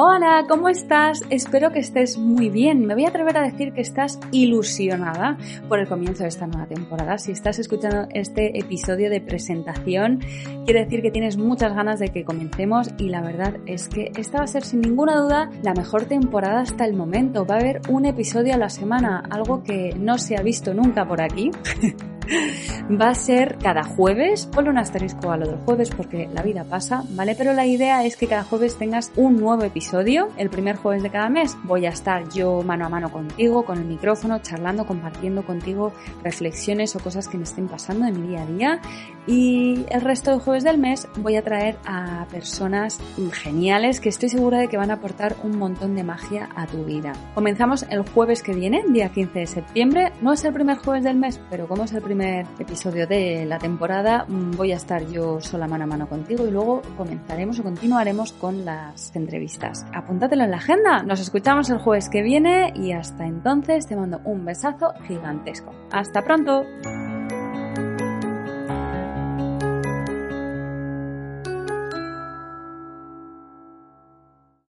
Hola, 0.00 0.44
¿cómo 0.48 0.68
estás? 0.68 1.24
Espero 1.28 1.72
que 1.72 1.80
estés 1.80 2.18
muy 2.18 2.50
bien. 2.50 2.86
Me 2.86 2.94
voy 2.94 3.06
a 3.06 3.08
atrever 3.08 3.36
a 3.36 3.42
decir 3.42 3.72
que 3.72 3.80
estás 3.80 4.20
ilusionada 4.30 5.36
por 5.68 5.80
el 5.80 5.88
comienzo 5.88 6.22
de 6.22 6.28
esta 6.28 6.46
nueva 6.46 6.68
temporada. 6.68 7.18
Si 7.18 7.32
estás 7.32 7.58
escuchando 7.58 8.06
este 8.14 8.60
episodio 8.60 9.10
de 9.10 9.20
presentación, 9.20 10.20
quiere 10.64 10.84
decir 10.84 11.02
que 11.02 11.10
tienes 11.10 11.36
muchas 11.36 11.74
ganas 11.74 11.98
de 11.98 12.10
que 12.10 12.24
comencemos 12.24 12.90
y 12.96 13.08
la 13.08 13.22
verdad 13.22 13.56
es 13.66 13.88
que 13.88 14.12
esta 14.16 14.38
va 14.38 14.44
a 14.44 14.46
ser 14.46 14.62
sin 14.62 14.82
ninguna 14.82 15.16
duda 15.16 15.50
la 15.64 15.74
mejor 15.74 16.04
temporada 16.04 16.60
hasta 16.60 16.84
el 16.84 16.94
momento. 16.94 17.44
Va 17.44 17.56
a 17.56 17.58
haber 17.58 17.80
un 17.88 18.06
episodio 18.06 18.54
a 18.54 18.56
la 18.56 18.68
semana, 18.68 19.24
algo 19.28 19.64
que 19.64 19.96
no 19.98 20.16
se 20.18 20.36
ha 20.36 20.42
visto 20.42 20.74
nunca 20.74 21.08
por 21.08 21.20
aquí. 21.20 21.50
Va 23.00 23.10
a 23.10 23.14
ser 23.14 23.58
cada 23.58 23.84
jueves, 23.84 24.46
ponle 24.46 24.70
un 24.70 24.78
asterisco 24.78 25.30
a 25.30 25.36
lo 25.36 25.46
del 25.46 25.58
jueves 25.58 25.90
porque 25.90 26.28
la 26.32 26.42
vida 26.42 26.64
pasa, 26.64 27.04
¿vale? 27.10 27.34
Pero 27.34 27.52
la 27.52 27.66
idea 27.66 28.04
es 28.04 28.16
que 28.16 28.26
cada 28.26 28.44
jueves 28.44 28.76
tengas 28.76 29.12
un 29.16 29.36
nuevo 29.36 29.62
episodio. 29.64 30.28
El 30.36 30.50
primer 30.50 30.76
jueves 30.76 31.02
de 31.02 31.10
cada 31.10 31.28
mes 31.28 31.56
voy 31.64 31.86
a 31.86 31.90
estar 31.90 32.28
yo 32.30 32.62
mano 32.62 32.86
a 32.86 32.88
mano 32.88 33.10
contigo, 33.10 33.64
con 33.64 33.78
el 33.78 33.84
micrófono, 33.84 34.38
charlando, 34.40 34.86
compartiendo 34.86 35.44
contigo 35.44 35.92
reflexiones 36.22 36.94
o 36.96 37.00
cosas 37.00 37.28
que 37.28 37.38
me 37.38 37.44
estén 37.44 37.68
pasando 37.68 38.06
en 38.06 38.20
mi 38.20 38.28
día 38.28 38.42
a 38.42 38.46
día. 38.46 38.80
Y 39.28 39.84
el 39.90 40.00
resto 40.00 40.30
de 40.30 40.38
jueves 40.38 40.64
del 40.64 40.78
mes 40.78 41.06
voy 41.18 41.36
a 41.36 41.42
traer 41.42 41.76
a 41.84 42.26
personas 42.30 42.98
geniales 43.32 44.00
que 44.00 44.08
estoy 44.08 44.30
segura 44.30 44.58
de 44.58 44.68
que 44.68 44.78
van 44.78 44.90
a 44.90 44.94
aportar 44.94 45.36
un 45.44 45.58
montón 45.58 45.94
de 45.94 46.02
magia 46.02 46.48
a 46.56 46.66
tu 46.66 46.82
vida. 46.86 47.12
Comenzamos 47.34 47.84
el 47.90 48.08
jueves 48.08 48.42
que 48.42 48.54
viene, 48.54 48.82
día 48.88 49.10
15 49.10 49.38
de 49.38 49.46
septiembre. 49.46 50.12
No 50.22 50.32
es 50.32 50.42
el 50.46 50.54
primer 50.54 50.78
jueves 50.78 51.04
del 51.04 51.16
mes, 51.16 51.38
pero 51.50 51.68
como 51.68 51.84
es 51.84 51.92
el 51.92 52.00
primer 52.00 52.46
episodio 52.58 53.06
de 53.06 53.44
la 53.44 53.58
temporada 53.58 54.24
mm, 54.26 54.52
voy 54.52 54.72
a 54.72 54.76
estar 54.76 55.06
yo 55.10 55.42
sola 55.42 55.68
mano 55.68 55.84
a 55.84 55.88
mano 55.88 56.08
contigo 56.08 56.46
y 56.46 56.50
luego 56.50 56.80
comenzaremos 56.96 57.60
o 57.60 57.62
continuaremos 57.62 58.32
con 58.32 58.64
las 58.64 59.14
entrevistas. 59.14 59.84
Apúntatelo 59.92 60.44
en 60.44 60.52
la 60.52 60.56
agenda. 60.56 61.02
Nos 61.02 61.20
escuchamos 61.20 61.68
el 61.68 61.76
jueves 61.76 62.08
que 62.08 62.22
viene 62.22 62.72
y 62.74 62.92
hasta 62.92 63.26
entonces 63.26 63.86
te 63.86 63.94
mando 63.94 64.22
un 64.24 64.46
besazo 64.46 64.94
gigantesco. 65.06 65.74
Hasta 65.92 66.22
pronto. 66.22 66.64